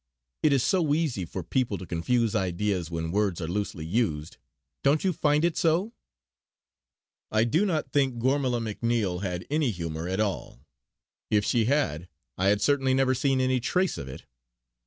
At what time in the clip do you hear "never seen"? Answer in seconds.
12.95-13.39